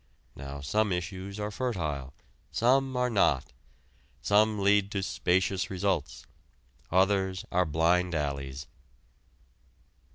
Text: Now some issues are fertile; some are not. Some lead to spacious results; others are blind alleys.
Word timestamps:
Now 0.35 0.61
some 0.61 0.91
issues 0.91 1.39
are 1.39 1.51
fertile; 1.51 2.15
some 2.51 2.97
are 2.97 3.07
not. 3.07 3.53
Some 4.23 4.57
lead 4.57 4.89
to 4.93 5.03
spacious 5.03 5.69
results; 5.69 6.25
others 6.89 7.45
are 7.51 7.65
blind 7.67 8.15
alleys. 8.15 8.65